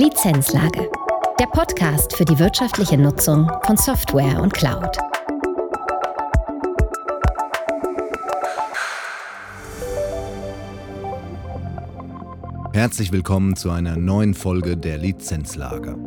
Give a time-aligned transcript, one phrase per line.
[0.00, 0.90] Lizenzlage.
[1.38, 4.96] Der Podcast für die wirtschaftliche Nutzung von Software und Cloud.
[12.72, 15.98] Herzlich willkommen zu einer neuen Folge der Lizenzlage.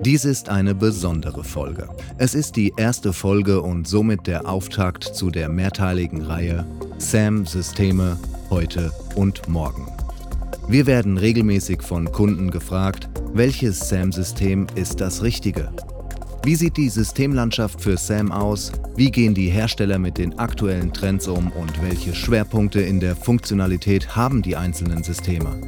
[0.00, 1.90] Dies ist eine besondere Folge.
[2.16, 6.64] Es ist die erste Folge und somit der Auftakt zu der mehrteiligen Reihe
[6.96, 8.18] SAM Systeme
[8.48, 9.86] heute und morgen.
[10.66, 15.68] Wir werden regelmäßig von Kunden gefragt, welches SAM-System ist das richtige?
[16.44, 18.70] Wie sieht die Systemlandschaft für SAM aus?
[18.94, 24.14] Wie gehen die Hersteller mit den aktuellen Trends um und welche Schwerpunkte in der Funktionalität
[24.14, 25.60] haben die einzelnen Systeme?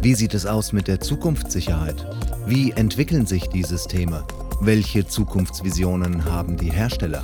[0.00, 2.06] Wie sieht es aus mit der Zukunftssicherheit?
[2.46, 4.24] Wie entwickeln sich die Systeme?
[4.62, 7.22] Welche Zukunftsvisionen haben die Hersteller?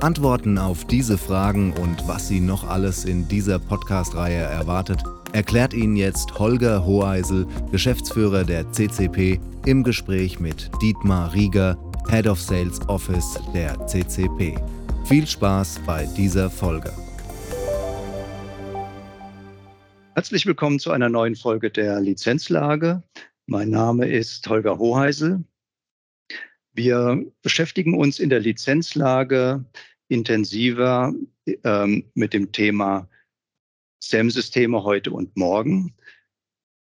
[0.00, 5.96] Antworten auf diese Fragen und was Sie noch alles in dieser Podcast-Reihe erwartet, erklärt Ihnen
[5.96, 11.78] jetzt Holger Hoheisel, Geschäftsführer der CCP, im Gespräch mit Dietmar Rieger,
[12.10, 14.56] Head of Sales Office der CCP.
[15.06, 16.92] Viel Spaß bei dieser Folge.
[20.14, 23.02] Herzlich willkommen zu einer neuen Folge der Lizenzlage.
[23.46, 25.42] Mein Name ist Holger Hoheisel.
[26.74, 29.64] Wir beschäftigen uns in der Lizenzlage
[30.08, 31.14] intensiver
[31.64, 33.08] ähm, mit dem Thema
[34.02, 35.94] SAM-Systeme heute und morgen.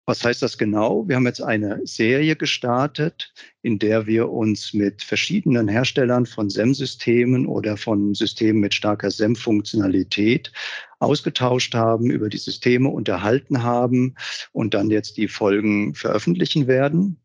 [0.06, 1.06] Was heißt das genau?
[1.06, 7.46] Wir haben jetzt eine Serie gestartet, in der wir uns mit verschiedenen Herstellern von SEM-Systemen
[7.46, 10.52] oder von Systemen mit starker SEM-Funktionalität
[11.00, 14.14] ausgetauscht haben, über die Systeme unterhalten haben
[14.52, 17.20] und dann jetzt die Folgen veröffentlichen werden.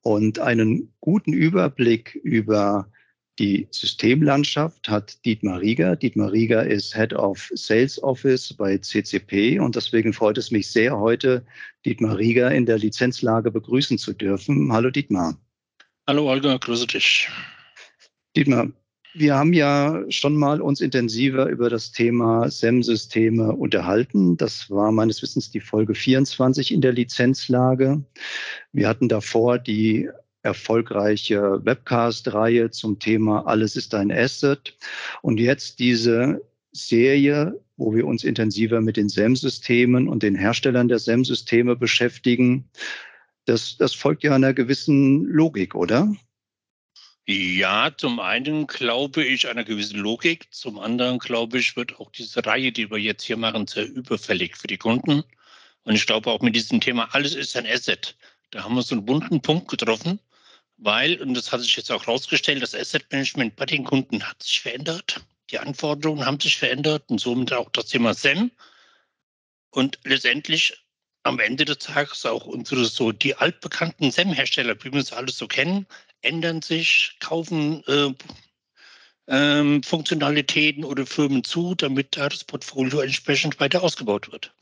[0.00, 2.90] Und einen guten Überblick über
[3.38, 5.96] die Systemlandschaft hat Dietmar Rieger.
[5.96, 10.98] Dietmar Rieger ist Head of Sales Office bei CCP und deswegen freut es mich sehr,
[10.98, 11.44] heute
[11.86, 14.70] Dietmar Rieger in der Lizenzlage begrüßen zu dürfen.
[14.72, 15.38] Hallo Dietmar.
[16.06, 17.28] Hallo Olga, grüße dich.
[18.36, 18.68] Dietmar,
[19.14, 24.36] wir haben ja schon mal uns intensiver über das Thema SEM-Systeme unterhalten.
[24.38, 28.02] Das war meines Wissens die Folge 24 in der Lizenzlage.
[28.72, 30.08] Wir hatten davor die
[30.42, 34.76] erfolgreiche Webcast-Reihe zum Thema Alles ist ein Asset.
[35.22, 36.42] Und jetzt diese
[36.72, 42.68] Serie, wo wir uns intensiver mit den SEM-Systemen und den Herstellern der SEM-Systeme beschäftigen.
[43.44, 46.14] Das, das folgt ja einer gewissen Logik, oder?
[47.26, 52.44] Ja, zum einen glaube ich einer gewissen Logik, zum anderen glaube ich, wird auch diese
[52.44, 55.22] Reihe, die wir jetzt hier machen, sehr überfällig für die Kunden.
[55.84, 58.16] Und ich glaube auch mit diesem Thema, alles ist ein Asset.
[58.50, 60.18] Da haben wir so einen bunten Punkt getroffen,
[60.84, 64.42] weil, und das hat sich jetzt auch herausgestellt, das Asset Management bei den Kunden hat
[64.42, 65.20] sich verändert.
[65.50, 68.50] Die Anforderungen haben sich verändert und somit auch das Thema SEM.
[69.70, 70.76] Und letztendlich
[71.22, 75.46] am Ende des Tages auch unsere so die altbekannten SEM-Hersteller, wie wir sie alles so
[75.46, 75.86] kennen,
[76.20, 78.12] ändern sich, kaufen äh,
[79.28, 84.52] ähm, Funktionalitäten oder Firmen zu, damit da das Portfolio entsprechend weiter ausgebaut wird.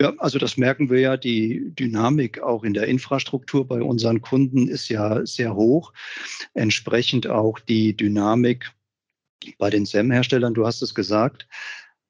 [0.00, 4.66] Ja, also das merken wir ja, die Dynamik auch in der Infrastruktur bei unseren Kunden
[4.66, 5.92] ist ja sehr hoch.
[6.54, 8.72] Entsprechend auch die Dynamik
[9.58, 11.46] bei den SEM-Herstellern, du hast es gesagt.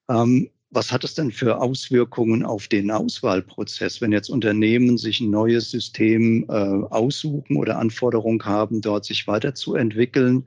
[0.09, 5.31] Ähm, was hat es denn für Auswirkungen auf den Auswahlprozess, wenn jetzt Unternehmen sich ein
[5.31, 10.47] neues System äh, aussuchen oder Anforderungen haben, dort sich weiterzuentwickeln?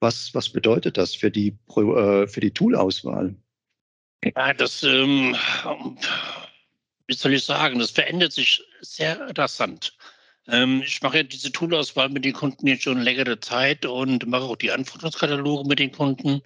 [0.00, 3.34] Was, was bedeutet das für die, äh, die Toolauswahl?
[4.24, 5.34] Ja, das ähm,
[7.06, 9.96] wie soll ich sagen, das verändert sich sehr rasant.
[10.48, 14.44] Ähm, ich mache ja diese Toolauswahl mit den Kunden jetzt schon längere Zeit und mache
[14.44, 16.42] auch die Anforderungskataloge mit den Kunden.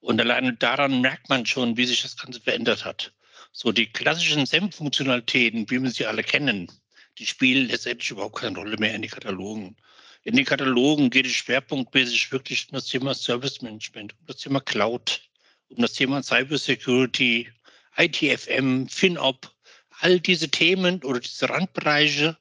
[0.00, 3.12] Und alleine daran merkt man schon, wie sich das Ganze verändert hat.
[3.52, 6.70] So die klassischen SEM-Funktionalitäten, wie wir sie alle kennen,
[7.18, 9.76] die spielen letztendlich überhaupt keine Rolle mehr in den Katalogen.
[10.22, 14.60] In den Katalogen geht es schwerpunktmäßig wirklich um das Thema Service Management, um das Thema
[14.60, 15.20] Cloud,
[15.68, 17.48] um das Thema Cyber Security,
[17.96, 19.55] ITFM, FinOp,
[20.00, 22.36] all diese Themen oder diese Randbereiche,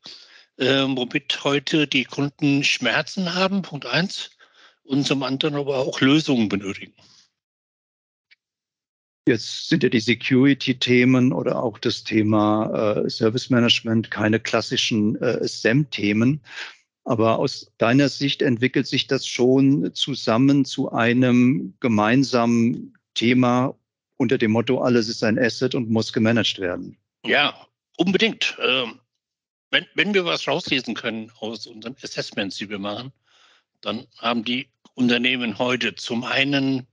[0.57, 4.31] äh, womit heute die Kunden Schmerzen haben, Punkt eins,
[4.83, 6.93] und zum anderen aber auch Lösungen benötigen.
[9.27, 15.47] Jetzt sind ja die Security-Themen oder auch das Thema äh, Service Management keine klassischen äh,
[15.47, 16.41] SEM-Themen.
[17.05, 23.75] Aber aus deiner Sicht entwickelt sich das schon zusammen zu einem gemeinsamen Thema
[24.17, 26.97] unter dem Motto, alles ist ein Asset und muss gemanagt werden.
[27.25, 27.67] Ja,
[27.97, 28.57] unbedingt.
[28.61, 28.99] Ähm,
[29.71, 33.11] wenn, wenn wir was rauslesen können aus unseren Assessments, die wir machen,
[33.81, 36.87] dann haben die Unternehmen heute zum einen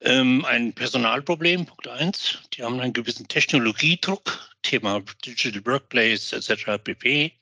[0.00, 2.38] ähm, ein Personalproblem, Punkt eins.
[2.52, 6.82] Die haben einen gewissen Technologiedruck, Thema Digital Workplace etc.
[6.82, 7.32] pp.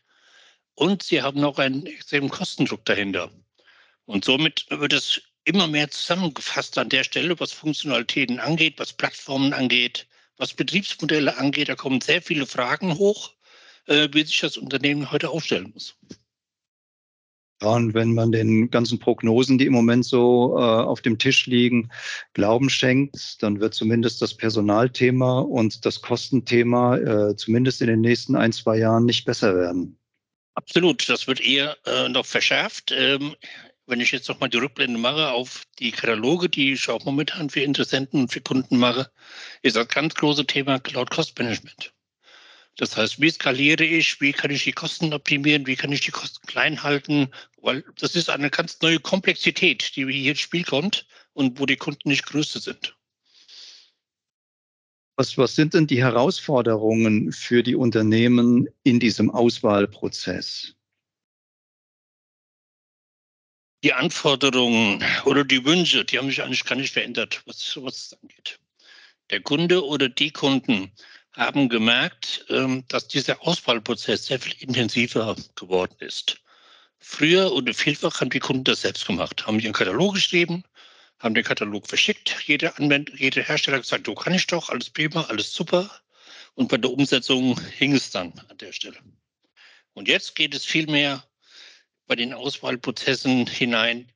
[0.74, 3.30] Und sie haben noch einen extremen Kostendruck dahinter.
[4.06, 9.52] Und somit wird es immer mehr zusammengefasst an der Stelle, was Funktionalitäten angeht, was Plattformen
[9.52, 10.06] angeht,
[10.38, 11.68] was Betriebsmodelle angeht.
[11.68, 13.32] Da kommen sehr viele Fragen hoch,
[13.86, 15.96] äh, wie sich das Unternehmen heute aufstellen muss.
[17.60, 21.46] Ja, und wenn man den ganzen Prognosen, die im Moment so äh, auf dem Tisch
[21.46, 21.90] liegen,
[22.32, 28.36] Glauben schenkt, dann wird zumindest das Personalthema und das Kostenthema äh, zumindest in den nächsten
[28.36, 29.98] ein, zwei Jahren nicht besser werden.
[30.54, 32.92] Absolut, das wird eher äh, noch verschärft.
[32.92, 33.34] Ähm,
[33.88, 37.60] wenn ich jetzt nochmal die Rückblende mache auf die Kataloge, die ich auch momentan für
[37.60, 39.10] Interessenten und für Kunden mache,
[39.62, 41.94] ist das ganz große Thema Cloud Cost Management.
[42.76, 46.12] Das heißt, wie skaliere ich, wie kann ich die Kosten optimieren, wie kann ich die
[46.12, 47.30] Kosten klein halten,
[47.60, 51.76] weil das ist eine ganz neue Komplexität, die hier ins Spiel kommt und wo die
[51.76, 52.94] Kunden nicht größte sind.
[55.16, 60.77] Was, was sind denn die Herausforderungen für die Unternehmen in diesem Auswahlprozess?
[63.84, 68.18] Die Anforderungen oder die Wünsche, die haben sich eigentlich gar nicht verändert, was, was das
[68.20, 68.58] angeht.
[69.30, 70.90] Der Kunde oder die Kunden
[71.32, 76.40] haben gemerkt, ähm, dass dieser Auswahlprozess sehr viel intensiver geworden ist.
[76.98, 80.64] Früher oder vielfach haben die Kunden das selbst gemacht, haben ihren Katalog geschrieben,
[81.20, 82.36] haben den Katalog verschickt.
[82.46, 85.88] Jeder Anwender, Hersteller hat gesagt, du kann ich doch, alles prima, alles super.
[86.54, 88.98] Und bei der Umsetzung hing es dann an der Stelle.
[89.94, 91.27] Und jetzt geht es vielmehr
[92.08, 94.10] bei den Auswahlprozessen hinein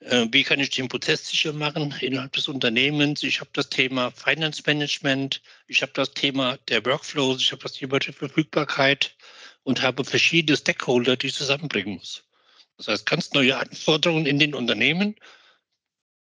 [0.00, 3.22] äh, wie kann ich den Prozess sicher machen innerhalb des Unternehmens?
[3.22, 7.74] Ich habe das Thema Finance Management, ich habe das Thema der Workflows, ich habe das
[7.74, 9.14] Thema der Verfügbarkeit
[9.62, 12.24] und habe verschiedene Stakeholder, die ich zusammenbringen muss.
[12.78, 15.16] Das heißt, ganz neue Anforderungen in den Unternehmen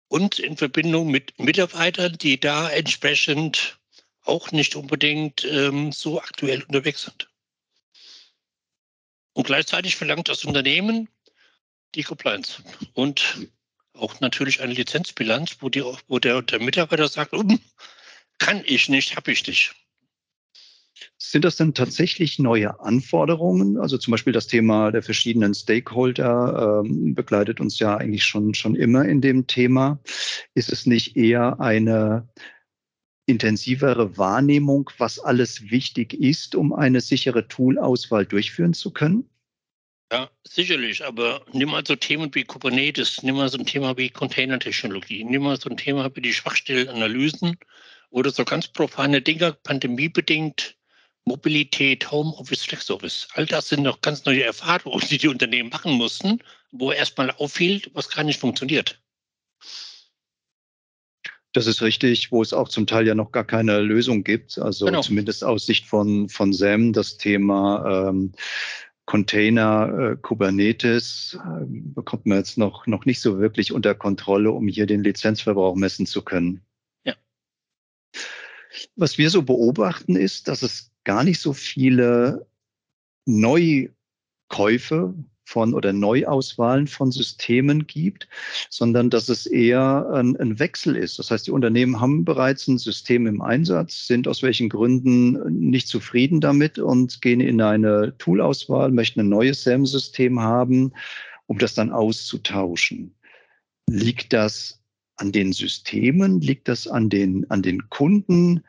[0.08, 3.78] und in Verbindung mit Mitarbeitern, die da entsprechend
[4.24, 7.31] auch nicht unbedingt ähm, so aktuell unterwegs sind.
[9.34, 11.08] Und gleichzeitig verlangt das Unternehmen
[11.94, 12.62] die Compliance
[12.94, 13.48] und
[13.94, 17.60] auch natürlich eine Lizenzbilanz, wo, die, wo der, der Mitarbeiter sagt, um,
[18.38, 19.74] kann ich nicht, habe ich nicht.
[21.18, 23.78] Sind das denn tatsächlich neue Anforderungen?
[23.78, 28.74] Also zum Beispiel das Thema der verschiedenen Stakeholder ähm, begleitet uns ja eigentlich schon, schon
[28.74, 30.00] immer in dem Thema.
[30.54, 32.28] Ist es nicht eher eine
[33.32, 39.28] intensivere Wahrnehmung, was alles wichtig ist, um eine sichere Toolauswahl durchführen zu können?
[40.12, 44.10] Ja, sicherlich, aber nimm mal so Themen wie Kubernetes, nimm mal so ein Thema wie
[44.10, 47.56] Containertechnologie, nimm mal so ein Thema wie die Schwachstellenanalysen
[48.10, 50.76] oder so ganz profane Dinge, pandemiebedingt,
[51.24, 53.26] Mobilität, Homeoffice, Flexoffice.
[53.34, 56.40] All das sind noch ganz neue Erfahrungen, die die Unternehmen machen mussten,
[56.72, 59.00] wo erstmal auffiel, was gar nicht funktioniert.
[61.52, 64.58] Das ist richtig, wo es auch zum Teil ja noch gar keine Lösung gibt.
[64.58, 65.02] Also genau.
[65.02, 68.32] zumindest aus Sicht von, von SAM das Thema ähm,
[69.04, 74.68] Container, äh, Kubernetes äh, bekommt man jetzt noch, noch nicht so wirklich unter Kontrolle, um
[74.68, 76.62] hier den Lizenzverbrauch messen zu können.
[77.04, 77.14] Ja.
[78.96, 82.46] Was wir so beobachten ist, dass es gar nicht so viele
[83.26, 85.14] Neukäufe
[85.44, 88.28] von oder Neuauswahlen von Systemen gibt,
[88.70, 91.18] sondern dass es eher ein, ein, Wechsel ist.
[91.18, 95.88] Das heißt, die Unternehmen haben bereits ein System im Einsatz, sind aus welchen Gründen nicht
[95.88, 100.92] zufrieden damit und gehen in eine Toolauswahl, möchten ein neues SAM-System haben,
[101.46, 103.14] um das dann auszutauschen.
[103.88, 104.80] Liegt das
[105.16, 106.40] an den Systemen?
[106.40, 108.64] Liegt das an den, an den Kunden?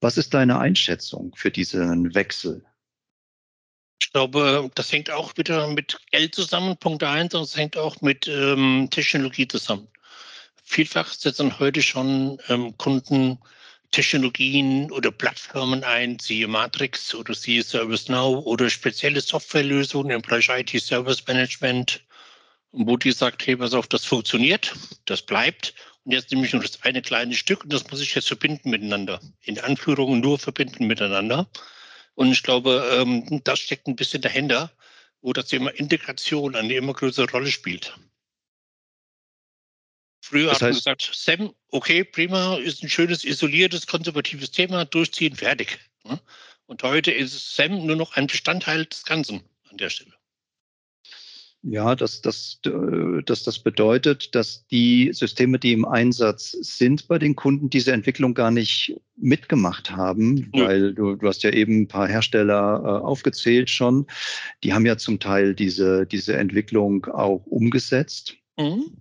[0.00, 2.64] Was ist deine Einschätzung für diesen Wechsel?
[4.00, 8.00] Ich glaube, das hängt auch wieder mit Geld zusammen, Punkt eins, und es hängt auch
[8.00, 9.88] mit ähm, Technologie zusammen.
[10.62, 13.38] Vielfach setzen heute schon ähm, Kunden
[13.92, 20.70] Technologien oder Plattformen ein, siehe Matrix oder siehe ServiceNow oder spezielle Softwarelösungen im Bereich IT
[20.82, 22.04] Service Management,
[22.72, 24.74] wo die sagt, hey, pass auf, das funktioniert,
[25.06, 25.74] das bleibt.
[26.04, 28.70] Und jetzt nehme ich nur das eine kleine Stück und das muss ich jetzt verbinden
[28.70, 29.20] miteinander.
[29.42, 31.48] In Anführungen nur verbinden miteinander.
[32.16, 34.72] Und ich glaube, ähm, das steckt ein bisschen dahinter,
[35.20, 37.96] wo das Thema Integration eine immer größere Rolle spielt.
[40.22, 44.86] Früher das heißt, hat man gesagt, Sam, okay, prima, ist ein schönes, isoliertes, konservatives Thema,
[44.86, 45.78] durchziehen, fertig.
[46.66, 50.15] Und heute ist Sam nur noch ein Bestandteil des Ganzen an der Stelle.
[51.62, 57.34] Ja, dass das, dass das bedeutet, dass die Systeme, die im Einsatz sind bei den
[57.34, 60.66] Kunden, diese Entwicklung gar nicht mitgemacht haben, ja.
[60.66, 64.06] weil du, du hast ja eben ein paar Hersteller äh, aufgezählt schon.
[64.62, 68.36] Die haben ja zum Teil diese, diese Entwicklung auch umgesetzt.
[68.56, 68.92] Mhm.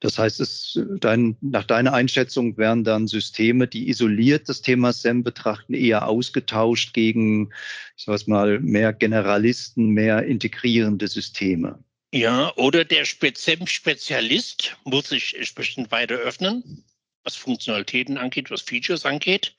[0.00, 5.22] Das heißt, es, dein, nach deiner Einschätzung wären dann Systeme, die isoliert das Thema SEM
[5.22, 7.50] betrachten, eher ausgetauscht gegen,
[7.96, 11.78] ich sage mal, mehr Generalisten, mehr integrierende Systeme.
[12.14, 16.84] Ja, oder der SEM-Spezialist muss sich entsprechend weiter öffnen,
[17.24, 19.56] was Funktionalitäten angeht, was Features angeht,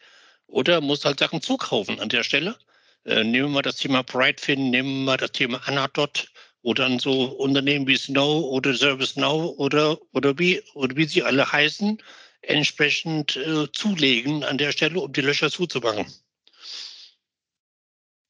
[0.47, 2.57] oder muss halt Sachen zukaufen an der Stelle.
[3.05, 6.31] Äh, nehmen wir das Thema Brightfin, nehmen wir das Thema Anadot
[6.61, 11.51] oder dann so Unternehmen wie Snow oder ServiceNow oder, oder, wie, oder wie sie alle
[11.51, 12.01] heißen,
[12.41, 16.05] entsprechend äh, zulegen an der Stelle, um die Löcher zuzumachen.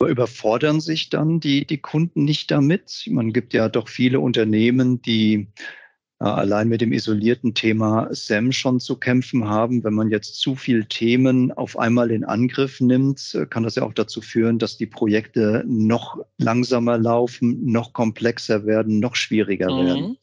[0.10, 3.04] Überfordern sich dann die, die Kunden nicht damit?
[3.10, 5.48] Man gibt ja doch viele Unternehmen, die
[6.20, 9.84] äh, allein mit dem isolierten Thema SAM schon zu kämpfen haben.
[9.84, 13.84] Wenn man jetzt zu viele Themen auf einmal in Angriff nimmt, äh, kann das ja
[13.84, 19.86] auch dazu führen, dass die Projekte noch langsamer laufen, noch komplexer werden, noch schwieriger mhm.
[19.86, 20.18] werden.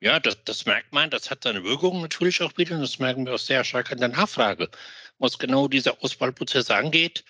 [0.00, 2.76] Ja, das, das, merkt man, das hat seine Wirkung natürlich auch wieder.
[2.76, 4.68] Und das merken wir auch sehr stark an der Nachfrage,
[5.18, 7.24] was genau dieser Auswahlprozess angeht,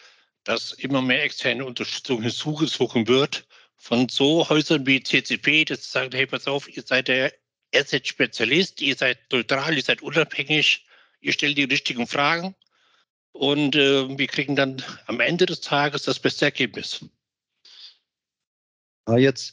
[0.49, 6.25] dass immer mehr externe Unterstützung hinzugezogen wird von so Häusern wie CCP, das sagen, hey,
[6.25, 7.35] pass auf, ihr seid der
[7.75, 10.87] ihr seid Spezialist, ihr seid neutral, ihr seid unabhängig,
[11.21, 12.55] ihr stellt die richtigen Fragen
[13.33, 17.05] und äh, wir kriegen dann am Ende des Tages das beste Ergebnis.
[19.07, 19.53] Jetzt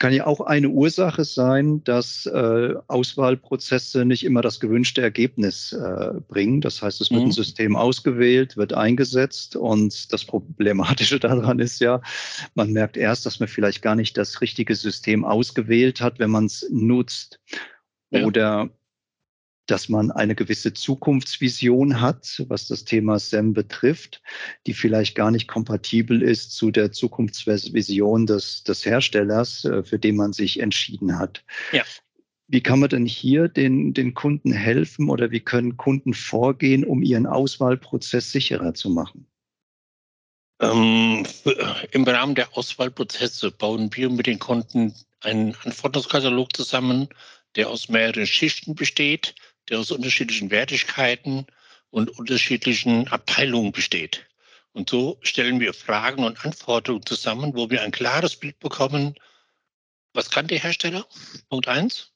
[0.00, 6.20] kann ja auch eine Ursache sein, dass äh, Auswahlprozesse nicht immer das gewünschte Ergebnis äh,
[6.26, 6.62] bringen.
[6.62, 7.28] Das heißt, es wird mhm.
[7.28, 12.00] ein System ausgewählt, wird eingesetzt und das Problematische daran ist ja,
[12.54, 16.46] man merkt erst, dass man vielleicht gar nicht das richtige System ausgewählt hat, wenn man
[16.46, 17.38] es nutzt.
[18.10, 18.24] Ja.
[18.24, 18.70] Oder
[19.70, 24.22] dass man eine gewisse Zukunftsvision hat, was das Thema SEM betrifft,
[24.66, 30.16] die vielleicht gar nicht kompatibel ist zu der Zukunftsvision des, des Herstellers, äh, für den
[30.16, 31.44] man sich entschieden hat.
[31.72, 31.84] Ja.
[32.48, 37.02] Wie kann man denn hier den, den Kunden helfen oder wie können Kunden vorgehen, um
[37.02, 39.26] ihren Auswahlprozess sicherer zu machen?
[40.60, 41.24] Ähm,
[41.92, 47.08] Im Rahmen der Auswahlprozesse bauen wir mit den Kunden einen Anforderungskatalog zusammen,
[47.54, 49.34] der aus mehreren Schichten besteht
[49.68, 51.46] der aus unterschiedlichen Wertigkeiten
[51.90, 54.26] und unterschiedlichen Abteilungen besteht.
[54.72, 59.16] Und so stellen wir Fragen und Anforderungen zusammen, wo wir ein klares Bild bekommen,
[60.12, 61.06] was kann der Hersteller?
[61.48, 62.12] Punkt eins.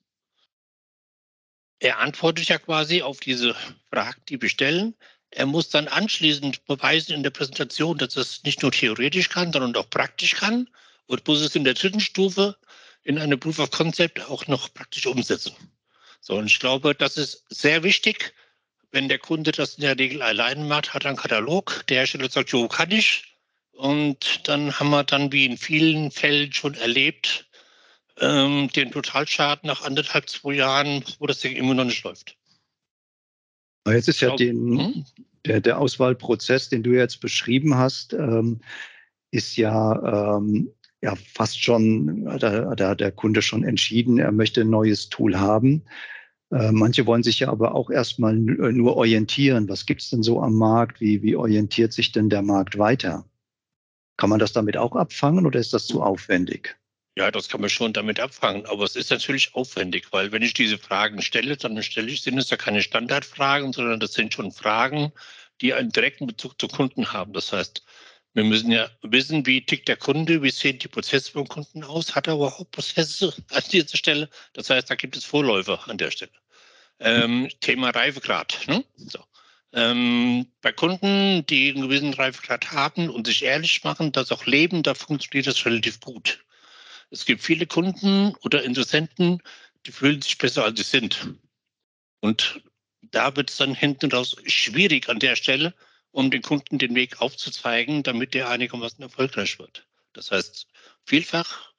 [1.79, 3.55] Er antwortet ja quasi auf diese
[3.91, 4.95] Fragen, die wir stellen.
[5.31, 9.53] Er muss dann anschließend beweisen in der Präsentation, dass er es nicht nur theoretisch kann,
[9.53, 10.69] sondern auch praktisch kann
[11.07, 12.57] und muss es in der dritten Stufe
[13.03, 15.55] in eine Proof of Concept auch noch praktisch umsetzen.
[16.27, 18.33] So, und ich glaube, das ist sehr wichtig.
[18.91, 21.85] Wenn der Kunde das in der Regel alleine macht, hat er einen Katalog.
[21.89, 23.37] Der Hersteller sagt, jo, kann ich.
[23.73, 27.47] Und dann haben wir dann, wie in vielen Fällen schon erlebt,
[28.21, 32.39] ähm, den Totalschaden nach anderthalb, zwei Jahren, wo das Ding immer noch nicht läuft.
[33.87, 35.07] Jetzt ist ja den, hm?
[35.45, 38.63] der, der Auswahlprozess, den du jetzt beschrieben hast, ähm,
[39.31, 40.73] ist ja ähm,
[41.05, 45.85] ja fast schon, da, hat der Kunde schon entschieden, er möchte ein neues Tool haben.
[46.51, 49.69] Äh, manche wollen sich ja aber auch erstmal äh, nur orientieren.
[49.69, 51.01] Was gibt es denn so am Markt?
[51.01, 53.27] Wie, wie orientiert sich denn der Markt weiter?
[54.17, 56.77] Kann man das damit auch abfangen oder ist das zu aufwendig?
[57.17, 60.55] Ja, das kann man schon damit abfangen, aber es ist natürlich aufwendig, weil wenn ich
[60.55, 64.51] diese Fragen stelle, dann stelle ich, sind es ja keine Standardfragen, sondern das sind schon
[64.51, 65.13] Fragen,
[65.61, 67.33] die einen direkten Bezug zu Kunden haben.
[67.33, 67.85] Das heißt,
[68.35, 72.15] wir müssen ja wissen, wie tickt der Kunde, wie sehen die Prozesse vom Kunden aus,
[72.15, 74.29] hat er überhaupt Prozesse an dieser Stelle?
[74.53, 76.33] Das heißt, da gibt es Vorläufer an der Stelle.
[76.99, 78.61] Ähm, Thema Reifegrad.
[78.67, 78.85] Ne?
[78.97, 79.21] So.
[79.73, 84.83] Ähm, bei Kunden, die einen gewissen Reifegrad haben und sich ehrlich machen, das auch leben,
[84.83, 86.45] da funktioniert das relativ gut.
[87.11, 89.41] Es gibt viele Kunden oder Interessenten,
[89.87, 91.35] die fühlen sich besser, als sie sind.
[92.21, 92.63] Und
[93.03, 95.75] da wird es dann hinten raus schwierig an der Stelle,
[96.15, 99.85] um den Kunden den Weg aufzuzeigen, damit der einigermaßen erfolgreich wird.
[100.13, 100.69] Das heißt,
[101.05, 101.73] vielfach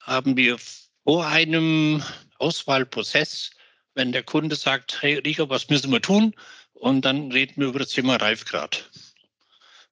[0.00, 0.58] haben wir
[1.04, 2.02] vor einem
[2.38, 3.52] Auswahlprozess,
[3.94, 6.34] wenn der Kunde sagt, hey Rika, was müssen wir tun?
[6.72, 8.90] Und dann reden wir über das Thema Reifgrad.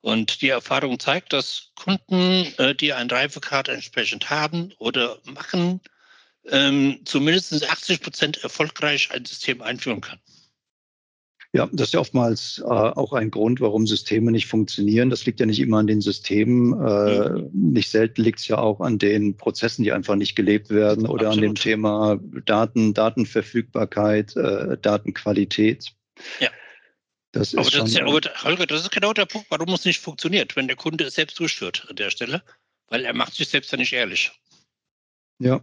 [0.01, 5.81] Und die Erfahrung zeigt, dass Kunden, äh, die einen Reifegrad entsprechend haben oder machen,
[6.47, 10.21] ähm, zumindest 80 Prozent erfolgreich ein System einführen kann.
[11.53, 15.11] Ja, das ist ja oftmals äh, auch ein Grund, warum Systeme nicht funktionieren.
[15.11, 16.73] Das liegt ja nicht immer an den Systemen.
[16.73, 17.51] Äh, mhm.
[17.53, 21.29] Nicht selten liegt es ja auch an den Prozessen, die einfach nicht gelebt werden oder
[21.29, 21.35] Absolut.
[21.35, 25.93] an dem Thema Daten, Datenverfügbarkeit, äh, Datenqualität.
[26.41, 26.51] Ja.
[27.33, 30.01] Das ist aber, das ja, aber Holger, das ist genau der Punkt, warum es nicht
[30.01, 32.43] funktioniert, wenn der Kunde es selbst durchführt an der Stelle,
[32.89, 34.33] weil er macht sich selbst ja nicht ehrlich.
[35.39, 35.63] Ja.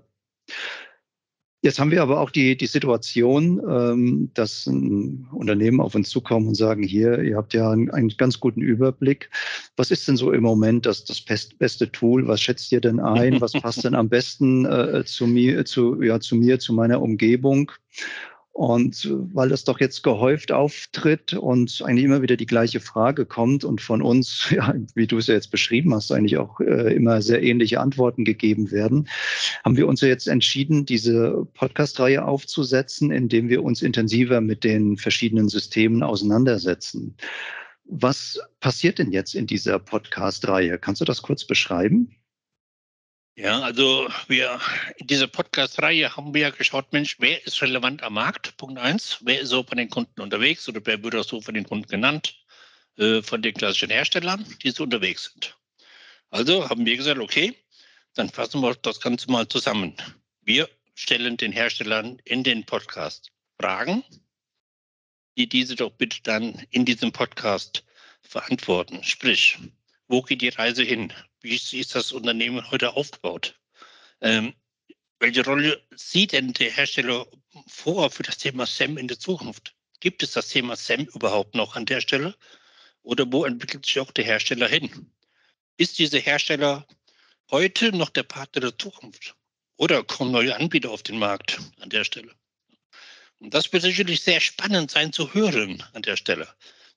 [1.64, 6.56] Jetzt haben wir aber auch die, die Situation, ähm, dass Unternehmen auf uns zukommen und
[6.56, 9.30] sagen, hier, ihr habt ja einen, einen ganz guten Überblick.
[9.78, 12.28] Was ist denn so im Moment das, das beste Tool?
[12.28, 13.40] Was schätzt ihr denn ein?
[13.40, 17.72] Was passt denn am besten äh, zu mir, zu, ja, zu mir, zu meiner Umgebung?
[18.54, 23.66] Und weil das doch jetzt gehäuft auftritt und eigentlich immer wieder die gleiche Frage kommt
[23.66, 27.24] und von uns, ja, wie du es ja jetzt beschrieben hast, eigentlich auch äh, immer
[27.24, 29.10] sehr ähnliche Antworten gegeben werden,
[29.64, 34.98] haben wir uns ja jetzt entschieden, diese Podcast-Reihe aufzusetzen, indem wir uns intensiver mit den
[34.98, 37.18] verschiedenen Systemen auseinandersetzen.
[37.86, 40.78] Was passiert denn jetzt in dieser Podcast-Reihe?
[40.78, 42.16] Kannst du das kurz beschreiben?
[43.36, 44.60] Ja, also wir
[44.98, 48.56] in dieser Podcast-Reihe haben wir ja geschaut, Mensch, wer ist relevant am Markt?
[48.58, 49.18] Punkt eins.
[49.22, 51.88] Wer ist so bei den Kunden unterwegs oder wer wird auch so von den Kunden
[51.88, 52.36] genannt?
[52.98, 55.58] Äh, von den klassischen Herstellern, die so unterwegs sind.
[56.30, 57.56] Also haben wir gesagt, okay,
[58.14, 59.96] dann fassen wir das Ganze mal zusammen.
[60.42, 64.04] Wir stellen den Herstellern in den Podcast Fragen,
[65.38, 67.84] die diese doch bitte dann in diesem Podcast
[68.22, 69.04] verantworten.
[69.04, 69.58] Sprich,
[70.08, 71.12] wo geht die Reise hin?
[71.44, 73.60] Wie ist das Unternehmen heute aufgebaut?
[74.22, 74.56] Ähm,
[75.20, 77.28] welche Rolle sieht denn der Hersteller
[77.68, 79.76] vor für das Thema SEM in der Zukunft?
[80.00, 82.34] Gibt es das Thema SEM überhaupt noch an der Stelle?
[83.02, 85.12] Oder wo entwickelt sich auch der Hersteller hin?
[85.76, 86.88] Ist dieser Hersteller
[87.52, 89.36] heute noch der Partner der Zukunft?
[89.76, 92.34] Oder kommen neue Anbieter auf den Markt an der Stelle?
[93.40, 96.48] Und das wird sicherlich sehr spannend sein zu hören an der Stelle.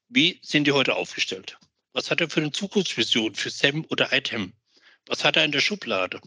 [0.09, 1.59] Wie sind die heute aufgestellt?
[1.97, 4.53] Was hat er für eine Zukunftsvision für SEM oder ITEM?
[5.07, 6.21] Was hat er in der Schublade?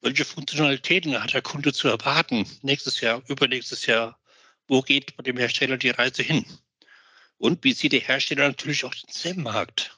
[0.00, 2.46] Welche Funktionalitäten hat der Kunde zu erwarten?
[2.62, 4.18] Nächstes Jahr, übernächstes Jahr?
[4.66, 6.46] Wo geht bei dem Hersteller die Reise hin?
[7.36, 9.94] Und wie sieht der Hersteller natürlich auch den SEM-Markt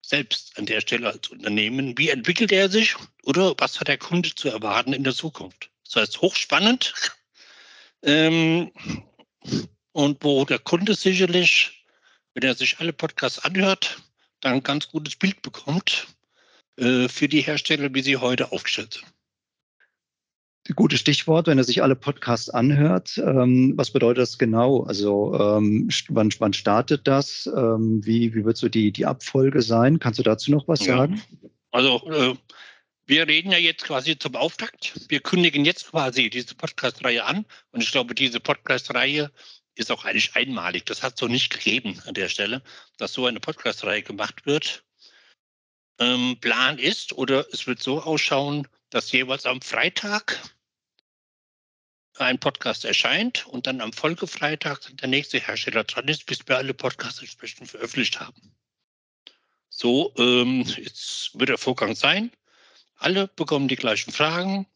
[0.00, 1.98] selbst an der Stelle als Unternehmen?
[1.98, 5.68] Wie entwickelt er sich oder was hat der Kunde zu erwarten in der Zukunft?
[5.84, 6.94] Das heißt, hochspannend.
[8.02, 8.72] Ähm,
[9.92, 11.84] und wo der Kunde sicherlich,
[12.32, 13.98] wenn er sich alle Podcasts anhört,
[14.44, 16.06] dann ein ganz gutes Bild bekommt
[16.76, 19.04] äh, für die Hersteller, wie sie heute aufgestellt sind.
[20.76, 23.18] Gutes Stichwort, wenn er sich alle Podcasts anhört.
[23.18, 24.84] Ähm, was bedeutet das genau?
[24.84, 27.46] Also ähm, wann, wann, startet das?
[27.54, 29.98] Ähm, wie, wie wird so die, die Abfolge sein?
[29.98, 31.22] Kannst du dazu noch was sagen?
[31.42, 31.50] Ja.
[31.70, 32.34] Also äh,
[33.04, 34.94] wir reden ja jetzt quasi zum Auftakt.
[35.08, 37.44] Wir kündigen jetzt quasi diese Podcast-Reihe an.
[37.72, 39.30] Und ich glaube, diese Podcast-Reihe
[39.74, 40.86] ist auch eigentlich einmalig.
[40.86, 42.62] Das hat es so nicht gegeben an der Stelle,
[42.96, 44.84] dass so eine Podcast-Reihe gemacht wird.
[45.98, 50.40] Ähm, Plan ist, oder es wird so ausschauen, dass jeweils am Freitag
[52.16, 56.74] ein Podcast erscheint und dann am Folgefreitag der nächste Hersteller dran ist, bis wir alle
[56.74, 58.54] Podcasts entsprechend veröffentlicht haben.
[59.68, 62.30] So ähm, jetzt wird der Vorgang sein.
[62.96, 64.66] Alle bekommen die gleichen Fragen,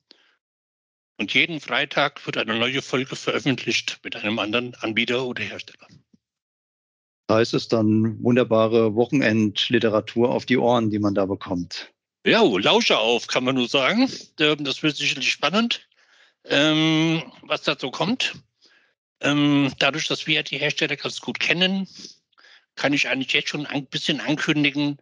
[1.19, 5.87] und jeden Freitag wird eine neue Folge veröffentlicht mit einem anderen Anbieter oder Hersteller.
[7.31, 11.93] heißt es dann wunderbare Wochenendliteratur auf die Ohren, die man da bekommt.
[12.25, 14.11] Ja, lausche auf, kann man nur sagen.
[14.39, 15.89] Ähm, das wird sicherlich spannend,
[16.45, 18.35] ähm, was dazu kommt.
[19.21, 21.89] Ähm, dadurch, dass wir die Hersteller ganz gut kennen,
[22.77, 24.99] kann ich eigentlich jetzt schon ein bisschen ankündigen,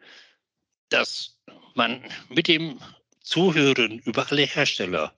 [0.88, 1.38] dass
[1.74, 2.80] man mit dem
[3.20, 5.14] Zuhören über alle Hersteller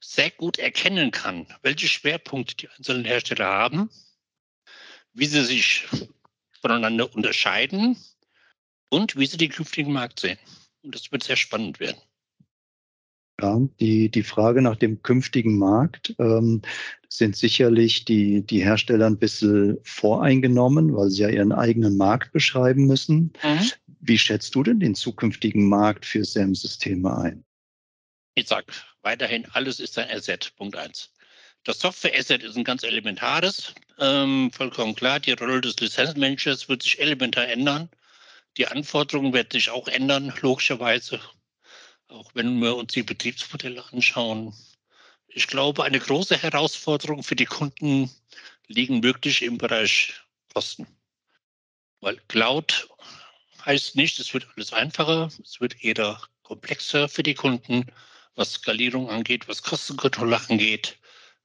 [0.00, 3.90] sehr gut erkennen kann, welche Schwerpunkte die einzelnen Hersteller haben,
[5.12, 5.86] wie sie sich
[6.60, 7.96] voneinander unterscheiden
[8.88, 10.38] und wie sie den künftigen Markt sehen.
[10.82, 12.00] Und das wird sehr spannend werden.
[13.40, 16.60] Ja, die, die Frage nach dem künftigen Markt ähm,
[17.08, 22.86] sind sicherlich die, die Hersteller ein bisschen voreingenommen, weil sie ja ihren eigenen Markt beschreiben
[22.86, 23.32] müssen.
[23.42, 23.70] Mhm.
[24.00, 27.44] Wie schätzt du denn den zukünftigen Markt für SAM-Systeme ein?
[28.34, 28.66] Ich sage
[29.02, 31.10] weiterhin, alles ist ein Asset, Punkt eins.
[31.64, 35.20] Das Software-Asset ist ein ganz elementares, ähm, vollkommen klar.
[35.20, 37.90] Die Rolle des Lizenzmanagers wird sich elementar ändern.
[38.56, 41.20] Die Anforderungen werden sich auch ändern, logischerweise.
[42.08, 44.54] Auch wenn wir uns die Betriebsmodelle anschauen.
[45.28, 48.10] Ich glaube, eine große Herausforderung für die Kunden
[48.66, 50.14] liegen wirklich im Bereich
[50.52, 50.86] Kosten.
[52.00, 52.88] Weil Cloud
[53.64, 57.86] heißt nicht, es wird alles einfacher, es wird eher komplexer für die Kunden
[58.36, 60.98] was Skalierung angeht, was Kostenkontrolle angeht,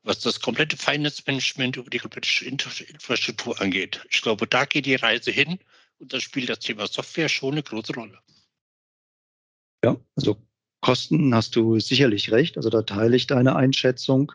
[0.04, 4.06] was das komplette Finance-Management über die komplette Infrastruktur angeht.
[4.10, 5.60] Ich glaube, da geht die Reise hin
[6.00, 8.20] und da spielt das Thema Software schon eine große Rolle.
[9.84, 10.42] Ja, also
[10.82, 12.58] Kosten hast du sicherlich recht.
[12.58, 14.32] Also da teile ich deine Einschätzung.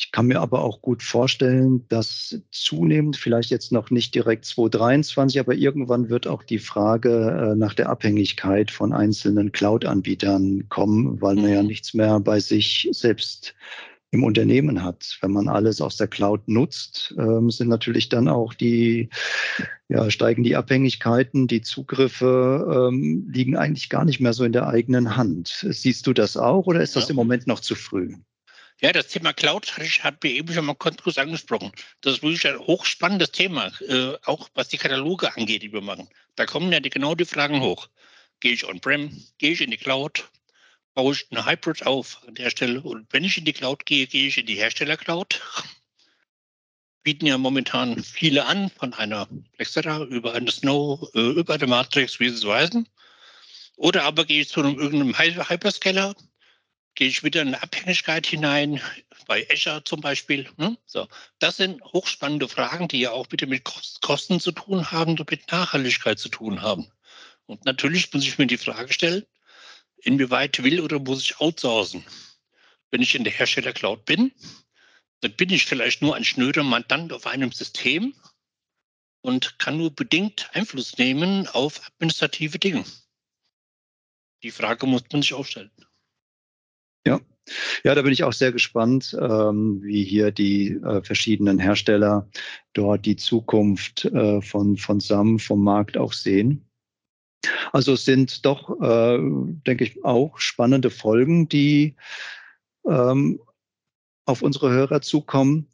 [0.00, 5.38] Ich kann mir aber auch gut vorstellen, dass zunehmend, vielleicht jetzt noch nicht direkt 2023,
[5.38, 11.34] aber irgendwann wird auch die Frage äh, nach der Abhängigkeit von einzelnen Cloud-Anbietern kommen, weil
[11.34, 11.68] man ja mhm.
[11.68, 13.54] nichts mehr bei sich selbst
[14.10, 15.18] im Unternehmen hat.
[15.20, 19.10] Wenn man alles aus der Cloud nutzt, ähm, sind natürlich dann auch die,
[19.90, 24.66] ja, steigen die Abhängigkeiten, die Zugriffe ähm, liegen eigentlich gar nicht mehr so in der
[24.66, 25.66] eigenen Hand.
[25.68, 27.10] Siehst du das auch oder ist das ja.
[27.10, 28.14] im Moment noch zu früh?
[28.80, 31.72] Ja, das Thema Cloud hat mir eben schon mal kurz angesprochen.
[32.00, 36.08] Das ist wirklich ein hochspannendes Thema, äh, auch was die Kataloge angeht, die wir machen.
[36.36, 37.88] Da kommen ja die, genau die Fragen hoch.
[38.40, 39.22] Gehe ich on-prem?
[39.38, 40.24] Gehe ich in die Cloud?
[40.94, 42.80] baue ich eine Hybrid auf an der Stelle.
[42.80, 45.40] Und wenn ich in die Cloud gehe, gehe ich in die Hersteller-Cloud.
[47.02, 52.20] Bieten ja momentan viele an, von einer Flexera über eine Snow, äh, über eine Matrix,
[52.20, 52.88] wie sie es weisen.
[53.76, 56.14] Oder aber gehe ich zu einem irgendeinem Hyperscaler,
[56.94, 58.80] gehe ich wieder in eine Abhängigkeit hinein,
[59.30, 60.50] bei Azure zum Beispiel.
[60.56, 60.76] Ne?
[60.86, 61.06] So,
[61.38, 63.62] das sind hochspannende Fragen, die ja auch bitte mit
[64.00, 66.90] Kosten zu tun haben und mit Nachhaltigkeit zu tun haben.
[67.46, 69.24] Und natürlich muss ich mir die Frage stellen,
[69.98, 72.04] inwieweit will oder muss ich outsourcen?
[72.90, 74.32] Wenn ich in der Hersteller-Cloud bin,
[75.20, 78.14] dann bin ich vielleicht nur ein schnöder Mandant auf einem System
[79.20, 82.84] und kann nur bedingt Einfluss nehmen auf administrative Dinge.
[84.42, 85.70] Die Frage muss man sich auch stellen.
[87.84, 87.94] Ja.
[87.94, 92.28] Da bin ich auch sehr gespannt, ähm, wie hier die äh, verschiedenen Hersteller
[92.72, 96.64] dort die Zukunft äh, von, von SAM vom Markt auch sehen.
[97.72, 101.96] Also es sind doch, äh, denke ich, auch spannende Folgen, die
[102.86, 103.40] ähm,
[104.26, 105.66] auf unsere Hörer zukommen.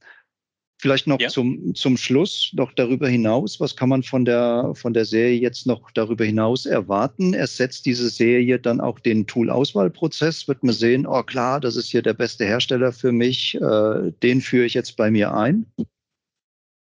[0.79, 1.29] Vielleicht noch ja.
[1.29, 5.67] zum, zum Schluss, noch darüber hinaus, was kann man von der, von der Serie jetzt
[5.67, 7.33] noch darüber hinaus erwarten?
[7.33, 10.49] Ersetzt diese Serie dann auch den Tool-Auswahlprozess?
[10.49, 14.43] Wird man sehen, oh klar, das ist hier der beste Hersteller für mich, äh, den
[14.43, 15.65] führe ich jetzt bei mir ein?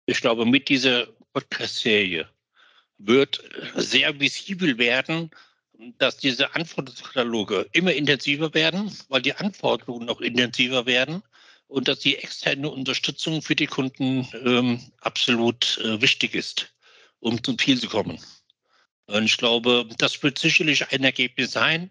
[0.05, 2.29] Ich glaube, mit dieser Podcast-Serie
[2.99, 3.43] wird
[3.77, 5.31] sehr visibel werden,
[5.97, 11.23] dass diese Anforderungskataloge immer intensiver werden, weil die Anforderungen noch intensiver werden
[11.69, 16.75] und dass die externe Unterstützung für die Kunden ähm, absolut äh, wichtig ist,
[17.21, 18.21] um zum Ziel zu kommen.
[19.07, 21.91] Und ich glaube, das wird sicherlich ein Ergebnis sein,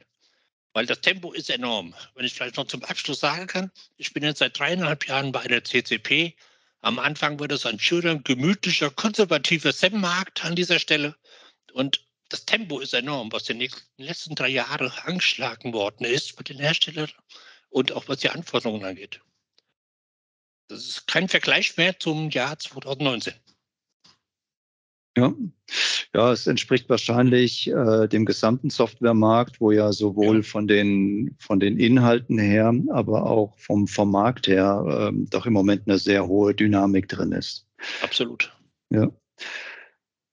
[0.73, 1.95] weil das Tempo ist enorm.
[2.13, 5.47] Wenn ich vielleicht noch zum Abschluss sagen kann, ich bin jetzt seit dreieinhalb Jahren bei
[5.47, 6.35] der CCP
[6.85, 11.15] am Anfang war das ein schöner, gemütlicher, konservativer SEM-Markt an dieser Stelle.
[11.73, 16.49] Und das Tempo ist enorm, was in den letzten drei Jahren angeschlagen worden ist mit
[16.49, 17.09] den Herstellern
[17.69, 19.19] und auch was die Anforderungen angeht.
[20.67, 23.33] Das ist kein Vergleich mehr zum Jahr 2019.
[25.17, 25.33] Ja,
[26.13, 30.43] ja, es entspricht wahrscheinlich äh, dem gesamten Softwaremarkt, wo ja sowohl ja.
[30.43, 35.53] von den von den Inhalten her, aber auch vom vom Markt her äh, doch im
[35.53, 37.65] Moment eine sehr hohe Dynamik drin ist.
[38.01, 38.53] Absolut.
[38.89, 39.09] Ja.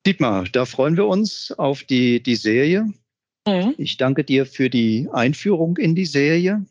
[0.04, 2.92] Dietmar, da freuen wir uns auf die die Serie.
[3.46, 3.74] Mhm.
[3.78, 6.66] Ich danke dir für die Einführung in die Serie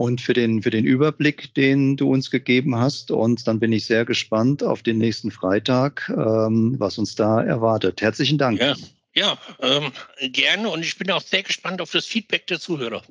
[0.00, 3.10] und für den, für den Überblick, den du uns gegeben hast.
[3.10, 8.00] Und dann bin ich sehr gespannt auf den nächsten Freitag, ähm, was uns da erwartet.
[8.00, 8.58] Herzlichen Dank.
[8.58, 8.76] Ja,
[9.14, 9.92] ja ähm,
[10.32, 10.70] gerne.
[10.70, 13.02] Und ich bin auch sehr gespannt auf das Feedback der Zuhörer.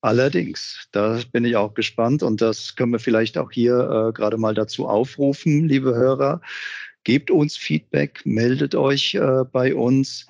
[0.00, 3.74] Allerdings, da bin ich auch gespannt und das können wir vielleicht auch hier
[4.08, 6.40] äh, gerade mal dazu aufrufen, liebe Hörer.
[7.04, 10.26] Gebt uns Feedback, meldet euch äh, bei uns,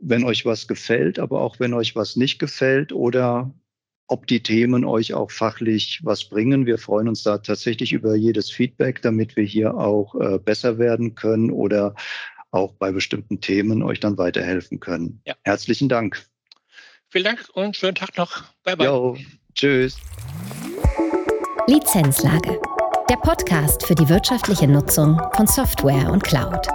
[0.00, 3.54] wenn euch was gefällt, aber auch wenn euch was nicht gefällt oder
[4.10, 6.66] ob die Themen euch auch fachlich was bringen.
[6.66, 11.14] Wir freuen uns da tatsächlich über jedes Feedback, damit wir hier auch äh, besser werden
[11.14, 11.94] können oder
[12.50, 15.20] auch bei bestimmten Themen euch dann weiterhelfen können.
[15.24, 15.34] Ja.
[15.44, 16.26] Herzlichen Dank.
[17.08, 18.42] Vielen Dank und schönen Tag noch.
[18.64, 18.86] Bye bye.
[18.86, 19.16] Jo,
[19.54, 19.96] tschüss.
[21.68, 22.60] Lizenzlage.
[23.08, 26.66] Der Podcast für die wirtschaftliche Nutzung von Software und Cloud.